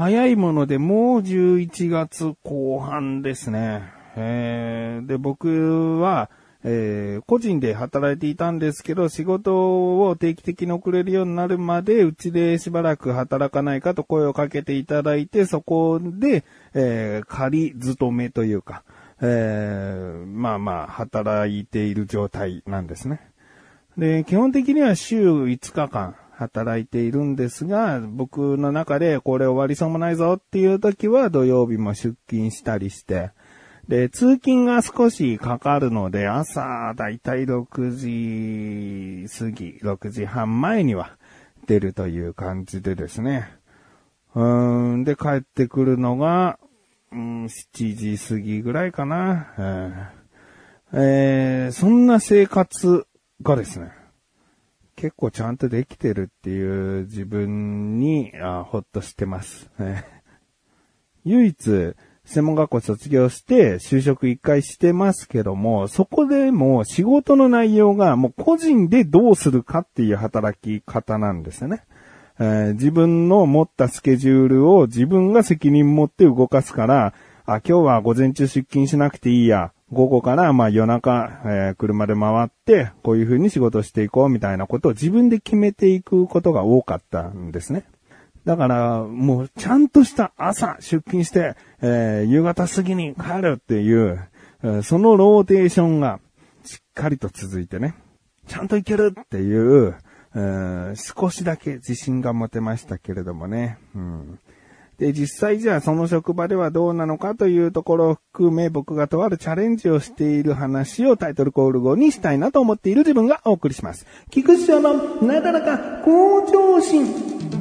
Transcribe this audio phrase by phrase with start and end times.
[0.00, 3.82] 早いものでもう11月後半ですね。
[4.16, 6.30] えー、で、僕は、
[6.64, 18.84] えー、個人で働いていたんですけど、仕事を定期的に送れるようになるまで、うちでしばらく働かないかと声をかけていただいて、そこで、えー、仮勤めというか、
[19.20, 23.20] えー、まあまあ、働いている状態なんですね。
[23.98, 33.32] で、基本的には週5日間働いているんですが、僕の中でこれ終わりそうもないぞっていう時は土曜日も出勤したりして、
[33.88, 41.16] で、通勤が少しかかるので、朝、だいたい6時過ぎ、6時半前には
[41.66, 43.52] 出るという感じでですね。
[44.34, 46.58] うーん、で、帰ってくるのが、
[47.12, 50.12] うん、7時過ぎぐらいかな。
[50.92, 53.06] えー、そんな生活
[53.42, 53.90] がですね、
[55.00, 59.70] 結構ちゃんとできてるっていう自分に、あほっとしてます。
[61.24, 61.94] 唯一、
[62.26, 71.82] 専門学校卒業して就職一回してますけども、そこでも仕事の内容がもう個人でどうするかっていう働き方なんですよね。
[72.38, 77.14] えー、自分の持ったスケジュールを自分が責任持って動かすから、
[77.46, 79.72] あ、今日は午前中出勤しなくていいや。
[79.92, 87.84] 午後からまあ夜中、えー、車で回って、こういう風に仕事していこうみたいなことを自分で決めていくことが多かったんですね。
[88.44, 94.28] だから、もう、ちゃんとした朝出勤して、えー、夕方過ぎに帰るっていう、
[94.82, 96.20] そのローテーションが
[96.64, 97.94] しっかりと続いてね、
[98.46, 99.96] ちゃんといけるっていう、
[100.34, 103.78] えー、少しだけ自信が持てましたけれどもね。
[103.94, 104.38] うん、
[105.00, 114.06] で、実際じゃあその職場ではどうなのかというところを含め僕がとあるチャレンジをしている話をタイトルコール後にしたいなと思っている自分がお送りします。
[114.30, 114.92] 菊池翔の
[115.22, 117.59] なだらか向上心。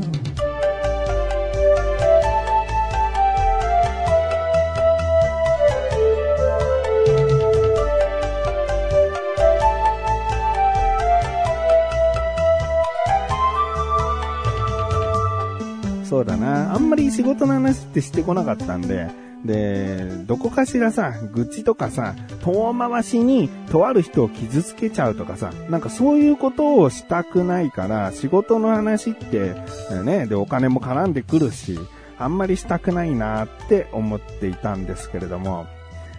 [16.19, 16.73] そうだな。
[16.73, 19.09] あんまり仕事の話ってしてこなかったんで、
[19.45, 29.55] で、どこかしらさ、愚痴とかさ、遠回しにとある人を傷つけちゃうとかさ、なんかそういうことをしたくないから、仕事の話って、
[30.03, 31.79] ね、で、お金も絡んでくるし、
[32.17, 35.67] あんまりしたくないなって思っていたんですけれども、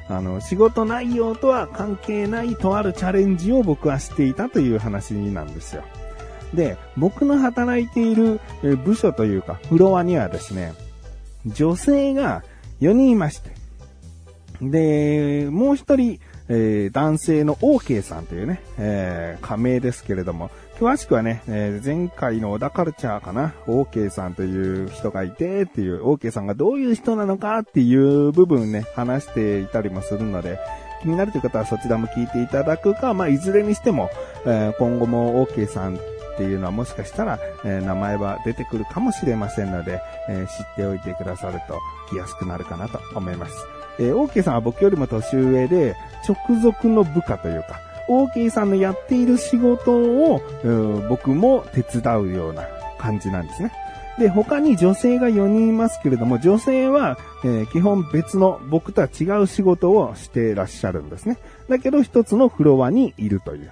[0.08, 5.82] あの、仕事内容とは関係ないとあるチャレンジを僕はしていたという話なんですよ。
[6.54, 8.40] で、僕の働いている
[8.84, 10.72] 部署というか、フロアにはですね、
[11.46, 12.42] 女性が
[12.80, 13.50] 4人いまして、
[14.60, 16.18] で、もう一人、
[16.48, 30.58] えー、男性の OK さんというね、えー、仮名ですけれども、詳しくはね、えー、前回の小田カルチャーかな、OK さんという人がいてっていう、OK さんがどういう人なのかっていう部分ね、話していたりもするので、
[31.02, 34.10] 気になるという方はそちらも聞いていただくか、まあ、いずれにしても、
[34.44, 35.98] え、今後も OK さん
[36.34, 41.78] っていうのはもしかしたら、え、名前は出てくるかもしれませんので、え、知っておいてくださると
[42.10, 43.54] 来やすくなるかなと思います。
[43.98, 45.96] えー、OK さんは僕よりも年上で、
[46.26, 50.40] 直属の部下というか、OK さんのやっている仕事を、
[51.08, 52.66] 僕も手伝うような
[52.98, 53.72] 感じなんですね。
[54.18, 61.38] で、他に女性が4人いますけれども、女性は、えー、基本別の僕とは違う仕事をしていらっしゃるんですね。
[61.68, 63.70] だけど一つのフロアにいるという。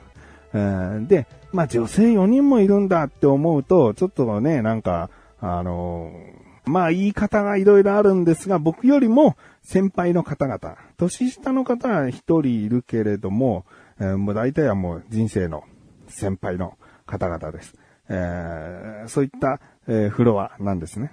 [1.07, 5.11] で、まあ女性4人もいるんだって思うと、ちょっとね、なんか、
[5.41, 13.65] あのー、まあ言い方がいろいろあるんですが、僕よりも先輩の方々、年下の方は1人いるけれども、
[13.99, 15.65] えー、もう大体はもう人生の
[16.09, 16.77] 先輩の
[17.07, 17.75] 方々です。
[18.11, 21.13] えー、そういった、え、フロアなんですね。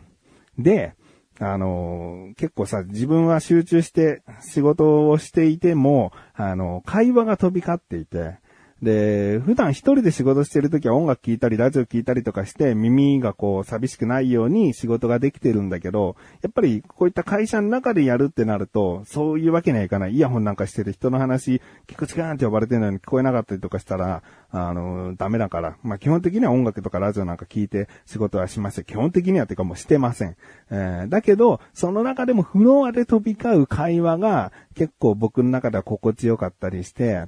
[0.58, 0.96] で、
[1.40, 8.38] あの、結構さ、自分は集中して仕事をしていても、あの、会話が飛び交っていて、
[8.86, 20.14] で、普段一人で仕事してるときは音楽聴いたり、ラジオ聴いたりとかして、耳がこう寂しくないように仕事ができてるんだけど、やっぱりこういった会社の中でやるってなると、そういうわけにはいかない。
[20.14, 24.22] イヤホンなんかしてる人の話、聞く時間って呼ばれてるのに聞こえなかったりとかしたら、
[24.52, 25.78] あの、ダメだから。
[25.82, 28.86] まあ、基本的には音楽とかラジオなんか聞いて仕事はしません。
[28.86, 30.36] 基本的にはっていうかもうしてません。
[30.70, 37.26] えー、だけど、その中でもフロアで飛び交う会話が結構僕の中では心地よかったりして、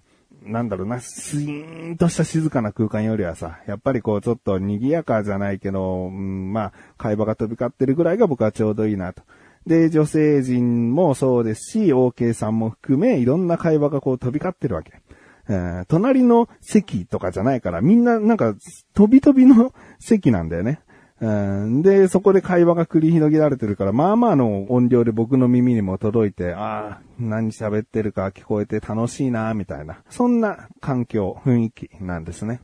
[0.48, 9.24] なんだろうな、スイーンとした静かな空間よりはさ、やっぱりこうちょっと賑やかじゃないけど、うん、まあ、会話が飛び交ってるぐらいが僕はちょうどいいなと。
[9.66, 15.02] で、女性陣もそうですし、OK さんも含め、いろんな会話がこう飛び交ってるわけ。
[15.50, 18.56] えー、隣の席とかじゃないから、みんななんか、
[18.94, 20.80] 飛び飛びの席なんだよね。
[21.19, 30.04] うん、で、そこで会話が繰り広げられてるから、まあまあの音量で僕の耳にも届いて、ああ、何喋ってるか聞こえて楽しいな、みたいな。
[30.10, 32.62] そんな環境、雰囲気なんですね。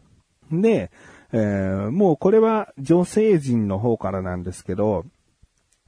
[0.52, 0.92] で、
[1.32, 5.06] えー、もうこれは女性陣の方からなんですけど、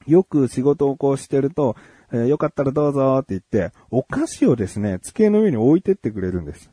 [0.07, 1.75] よく仕事をこうしてると、
[2.11, 6.71] えー、よかったらどうぞって言って、お菓子をですね、机の上に置いてってくれるんです。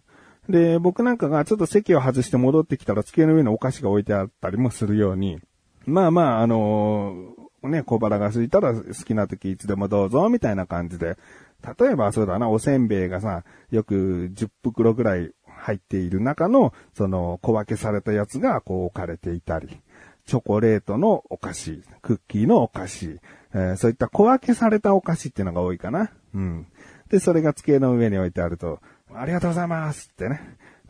[0.48, 5.38] で、僕なんかがちょっと席を外して戻ってきたら机の上にお菓子が置いてあったりもするように、
[5.86, 11.16] まあまあ、あのー、ね、小腹が空いたら好きな時いつでもどうぞ、みたいな感じで。
[11.78, 19.80] 例えばそうだな、おせんべいがさ、よく10袋くらい入っている中の、その小分けされたやつがこう置かれていたり、
[20.26, 23.20] チョコレートのお菓子、クッキーのお菓子、
[23.54, 26.10] えー、そういった小分けされたお菓子っていうのが多いかな。
[26.34, 26.66] うん。
[27.10, 28.80] で、それが机の上に置いてあると、
[29.14, 30.40] ありがとうございますってね。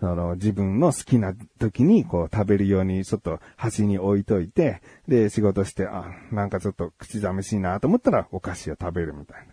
[0.02, 9.46] その自分の好きな時にこう食べるようにちょっと端に置いといて、で仕事して、あ、なんかちょっと口寂しいなと思ったらお菓子を食べるみたい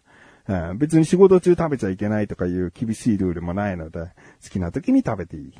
[0.47, 0.71] な。
[0.71, 3.99] うん、別に仕事中食べちゃいけないとかいう厳しいルールもないので、
[4.43, 5.53] 好きな時に食べていい。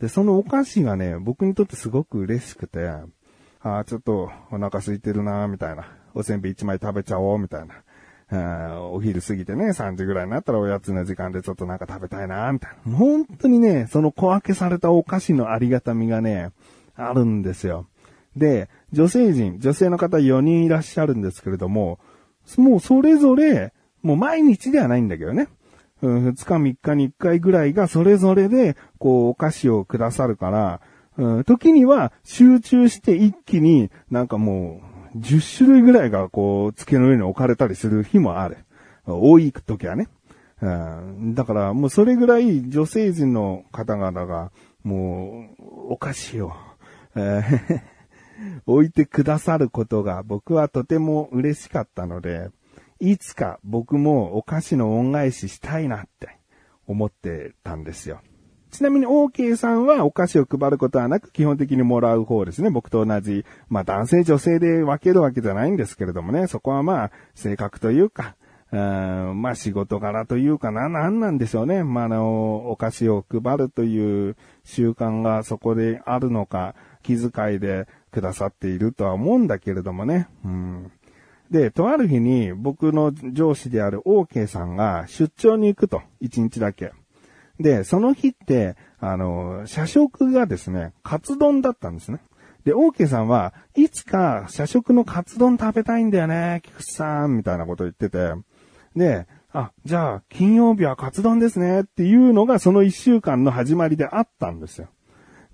[0.00, 2.90] で、そのお菓子がね、僕にとってすごく嬉しくて、
[3.60, 5.86] あちょっとお腹空いてるなみたいな。
[6.14, 7.76] おせんべい1枚食べちゃおう、みたいな。
[8.30, 12.96] お昼過ぎてね、3時ぐらいになったらおやつの時間でちょっとなんか食べたいな、みたいな。
[12.96, 16.50] 本当にね、その小分けされたお菓子のありがたみがね、
[16.96, 17.86] あるんですよ。
[18.36, 21.98] で、女性陣、女性の方4人いらっしゃるんですけれども、
[22.56, 25.48] もうそれぞれ、もう毎日ではないんだけどね。
[26.02, 30.80] うん、2日3日に1回ぐらいがそれぞれで、こう、お菓子をくださるから、
[31.16, 38.58] うん、時には集中して一気になんかもう、10種類ぐらいがこう、机の上に置かれたりする日もある。
[39.06, 40.08] 多い時はね。
[40.62, 44.52] うん、だからもうそれぐらい女性陣の方々が
[44.82, 46.52] もうお菓子を、
[47.14, 47.80] えー、
[48.66, 52.50] 置いてくださることが僕はとても嬉しかったので、
[53.00, 56.38] いつか僕もお菓子の恩返ししたいなって
[56.86, 58.20] 思ってたんですよ。
[58.76, 62.68] ちなみに OK さんはお菓子を配ることはなく基本的にもらう方ですね。
[62.68, 63.46] 僕と同じ。
[63.70, 66.46] まあ男性女性で分けるわけじゃないんですけれどもね。
[66.46, 68.36] そこはまあ性格というか、
[68.72, 71.84] うんまあ仕事柄というかな、なんなんでしょうね。
[71.84, 80.28] まああの、お菓子を配るという習慣がそこであるのか、気遣いでくださっているとは思うんだけれどもね。
[80.44, 80.92] うん。
[81.50, 86.92] で、とある日に僕の上司である OK さんが出張に行くと、一日だけ。
[87.60, 92.20] で、その日って、あの、社食がですね、カツ丼だったんですね。
[92.64, 98.32] で、オーケーさんは、いつか社食のカツ丼食べたいんだよね、菊池さん、みたいなこと言ってて。
[98.96, 104.88] で、あ、じゃあ、金曜日はカツ丼ですね、っていうのがその一週間の始まりであったんですよ。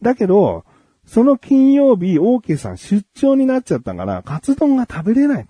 [0.01, 0.65] だけど、
[1.05, 5.47] その金曜日、オーケーさん出張になっちゃったから、カツ丼が食べれない。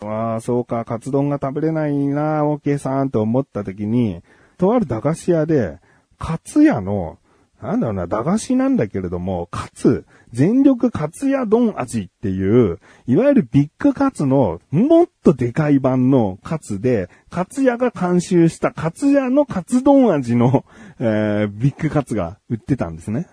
[0.00, 4.22] ああ、そうか、カツ丼が食べれないな、オーケーさんと思った時に、
[4.58, 5.78] とある駄菓子屋で、
[6.18, 7.18] カツ屋の、
[7.62, 20.64] なんだろうな、駄菓子なんだけれども、カツ、全力カツ屋丼味っていう、いわゆるビッグカツのもっとでかい版のカツで、カツ屋が監修したカツ屋のカツ丼味の、
[20.98, 23.26] えー、ビッグカツが売ってたんですね。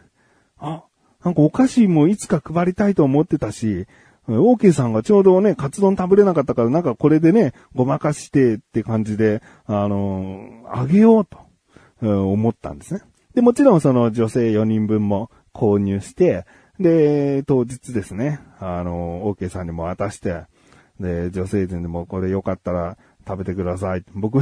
[0.57, 0.83] あ、
[1.23, 3.87] なんかお菓子もいつか配りたいと思ってたし、
[4.27, 11.45] オーケーさんがちょうどね、カツ丼食べれなかったから、なんかこれでね、ごまかしてって感じで、あのー、あげようと。
[12.01, 13.01] 思ったんですね。
[13.33, 16.45] で、もちろんその女性4人分も購入して、
[16.79, 20.43] で、当日ですね、あの、OK さんにも渡して、
[20.99, 24.03] で、女性陣でもこれよかったら食べてください。
[24.13, 24.39] 僕、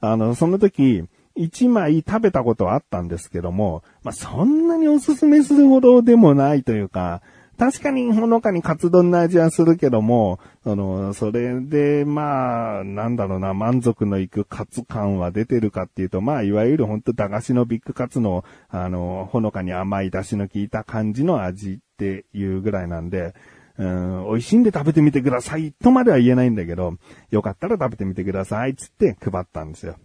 [0.00, 1.04] あの、その時、
[1.36, 7.22] 1枚食べたことはあったんですけども、まあ、そんなにおすすめするほどでもないというか、
[7.58, 23.34] 確かにほのかにカツ丼の味はするけども、その、それで、まあ、なんだろうな、満足のいくカツ感は出てるかっていうと、まあ、いわゆるほんと駄菓子のビッグカツの、あの、ほのかに甘い出汁の効いた感じの味っていうぐらいなんで、
[23.78, 26.94] うん、美味しいんで食べてみてくださいとまでは言えないんだけど、
[27.30, 29.96] よかったら食べてみてくださいつって配ったんですよ。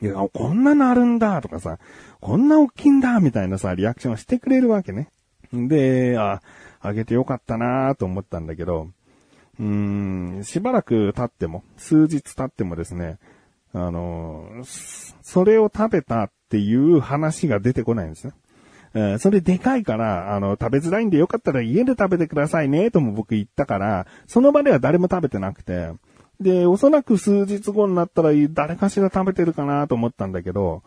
[0.00, 1.78] いや、こんなのあるんだとかさ、
[2.20, 5.10] こんな大きいんだみたいなさ、リアクションしてくれるわけね。
[5.52, 6.40] で、あ、
[6.82, 8.88] あげてよかったなと思ったんだけど、
[9.60, 13.18] うーん、しばらく経っても、数日経ってもですね、
[13.72, 14.48] あの、
[15.22, 18.32] それを食べたっていう話が出てこないんですね。
[18.94, 25.92] えー、それでかいから、あの、食べづらいんでよかったら家で食べてくださいね、とも僕言ったから、その場では誰も食べてなくて、
[26.40, 30.82] で、おそらく数日後になったら誰かしら食べてるかなと思ったんだけど、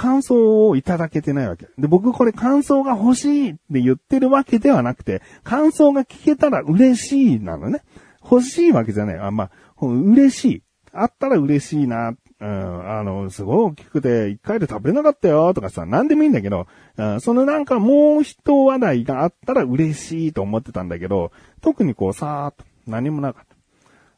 [0.00, 1.66] 感想をいただけてないわけ。
[1.76, 7.82] で、僕これ感想が欲しいって言ってるわけではなくて、感想が聞けたら嬉しいなのね。
[8.22, 9.18] 欲しいわけじゃない。
[9.18, 9.50] あ、まあ、
[9.84, 10.62] 嬉しい。
[10.94, 12.14] あったら嬉しいな。
[12.40, 16.66] うん、あの、すごい大きくて、一回で食べれなかったよとかさ、なんでもいいんだけど、
[16.96, 21.30] うん、そのなんかもう一話題があったら嬉しいと思ってたんだけど、
[21.60, 23.46] 特にこうさーっと何もなかっ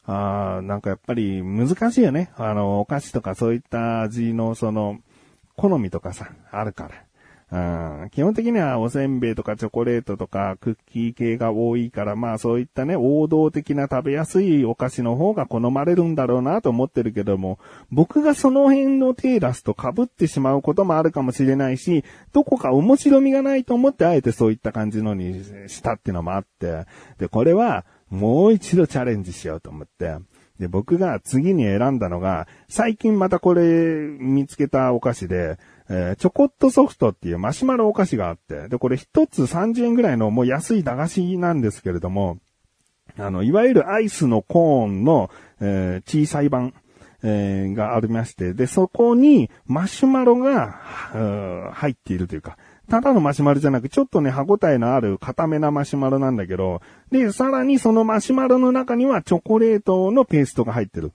[0.06, 0.12] た。
[0.14, 2.30] あーなんかやっぱり難しいよね。
[2.36, 5.00] あの、お菓子とかそういった味のその、
[5.62, 6.90] 好みとかさ、あるから。
[7.52, 17.60] うん、基本的にはおせんべいとかチョコレートとかクッキー系が多いから、まあそういったね、王道的な食べやすいお菓子の方が好まれるんだろうなと思ってるけども、
[17.92, 26.86] 僕がその辺の手出すと被ってしまうこともあるかもしれないし、どこか面白みがないと思ってあえてそういった感じのにしたっていうのもあって、
[27.18, 30.16] で、これはもう一度チャレンジしようと思って、
[30.58, 42.38] で、僕が次に選んだのが、最近またこれ見つけたお菓子で、えー、チョコットソフトっていうマシュマロお菓子があって、で、これ一つ30円ぐらいのもう安い駄菓子なんですけれども、
[43.18, 45.30] あの、いわゆるアイスのコーンの、
[45.60, 46.74] えー、小さい版、
[47.22, 52.56] えー、がありまして、で、そこにマシュマロが、入っているというか、
[52.92, 61.10] ただのマシュマロじゃなく、ちょっとね、歯応えのある固めなマシュマロなんだけど、で、さらにそのマシュマロの中にはチョコレートのペーストが入ってる。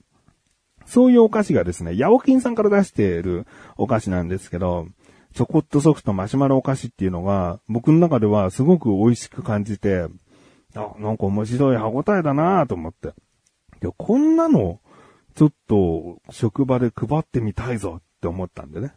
[0.88, 3.46] そういうお菓子がですね、ヤオキンさんから出している
[3.77, 4.88] お菓子なんですけど、
[5.36, 10.07] チョコットソフトマシュマロお菓子っていうのが、僕の中ではすごく美味しく感じて、
[10.74, 13.10] あ、なんか面白い歯応えだなと思って。
[13.10, 13.12] い
[13.86, 14.79] や、こんなの、
[15.36, 18.93] ちょっと職場で配ってみたいぞって思ったんでね。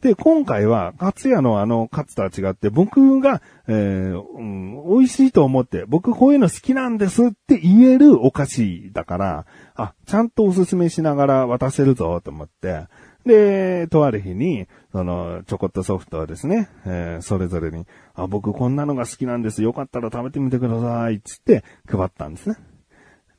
[0.00, 12.86] で、今回は、カツヤのあのカツとは違って、僕が、えー、うん、美味しいと思って、僕こういうの好きなんですって言えるお菓子だから、あ、ちゃんとおすすめしながら渡せるぞと思って、
[13.26, 19.62] で、とある日に、その、チョコットソフトをですね、えー、それぞれに、あ、僕こんなのが好きなんです。
[19.62, 21.20] よかったら食べてみてください。
[21.20, 22.56] つって配ったんですね。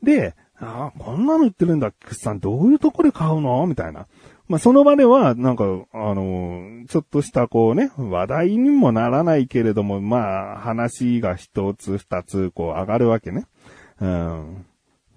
[0.04, 4.06] で、あ、こんなの言ってるんだ、クスさん、どういうとこで買うのみたいな。
[4.52, 13.46] まあ、その場では、なんか、あの、ちょっとしたこうね、話題にもならないけれども、まあ、話が一つ二つこう上がるわけね。
[14.02, 14.66] うん。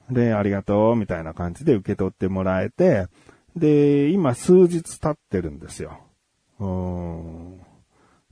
[0.09, 3.09] で、ありがとう、みたいな感じで受け取ってもらえて、
[3.57, 5.99] で、今数日経ってるんですよ。
[6.61, 7.61] うん。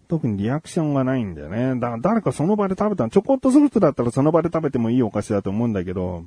[0.06, 1.80] 特にリアクションがないんだよね。
[1.80, 6.26] だ誰かその場で食べたの、チョコットソフトだったらその場で食べてもいいお菓子だと思うんだけど、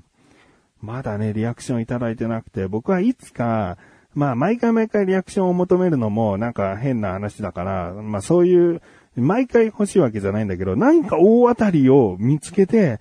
[0.81, 3.77] まだね、リアクションいただいてなくて、僕はいつか、
[4.15, 8.81] まあ、毎回毎回リアクションを求めるのもなんか変な話だから、まあそういう、
[9.15, 12.99] 毎回欲しいわけじゃないんだけど、何か大当たりを見つけて、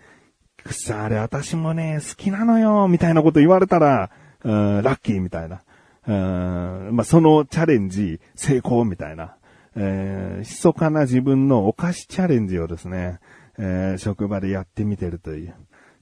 [0.65, 4.11] くさ、あれ私もね、好きなのよ、みたいなこと言われたら、
[4.43, 5.63] うん、ラッキーみたいな。
[6.07, 9.37] うん、まあそのチャレンジ成功みたいな。
[9.77, 13.19] えー、密かな自分のお菓子チャレンジをですね、
[13.59, 15.55] えー、職場でやってみてるという。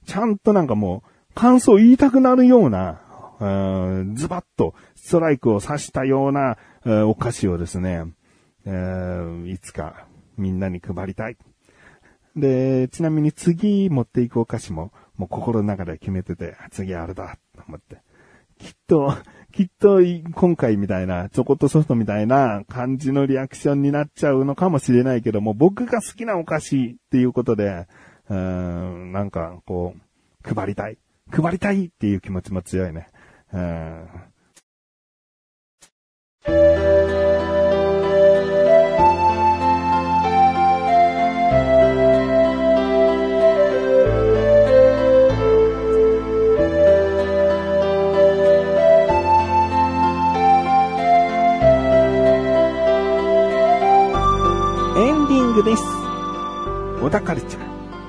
[0.05, 3.01] ちゃんとなんかもう、感想言いたくなるような、
[4.13, 6.57] ズバッとストライクを刺したような、
[7.05, 8.05] お菓子をですね、
[8.65, 10.05] えー、いつか
[10.37, 11.37] みんなに配りたい。
[12.35, 18.01] で、ちなみに次持っていくお菓子も、もう心の中で決めてて、次あれだ、と思って。
[18.57, 19.15] きっと、
[19.51, 27.87] きっと今回みたいな、チョコットソフトみたいな感じのリアクションになっちゃうのかもしれないけども、僕が好きなお菓子っていうことで、
[28.29, 30.97] うーん、なんかこう、配りたい。
[31.29, 33.09] 配りたいっていう気持ちも強いね。
[33.53, 34.09] うん。
[54.95, 55.83] エンディングです。
[57.01, 57.59] 小田カルチャ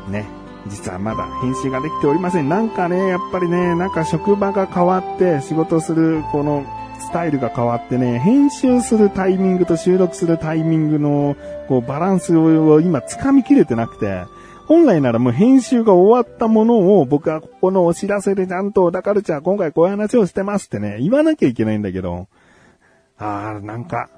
[0.07, 0.11] ー。
[0.11, 0.44] ね。
[0.69, 2.49] 実はまだ編集ができておりません。
[2.49, 6.65] なんかね、やっぱりね、なんか職場が変わって仕事するこの
[7.01, 11.37] スタイルが変わってね、編集するタイミングと収録するタイミングの
[11.69, 14.25] こうバランスを今掴みきれてなくて、
[14.67, 22.27] 本来ならもう編集が終わったものを僕はここのお知らせでちゃんと、だからじゃあ今回こういう話をしてますってね、言わなきゃいけないんだけど、
[23.19, 24.09] あー、なんか、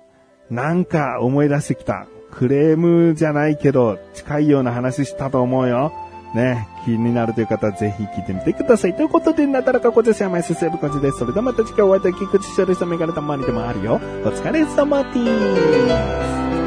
[0.49, 2.07] なんか思い出してきた。
[2.31, 5.93] クレームじゃないけど、近いような話したと思うよ。
[6.35, 8.95] ね、気になるという方はぜひ聞いてみてください。
[8.95, 11.19] ということで、なだらかこ女子甘いすすぶこじです。
[11.19, 13.95] それではまた次回お会いできる菊池処理したメガネたまにでもあるよ。
[13.95, 15.11] お疲れ様で
[16.61, 16.66] す。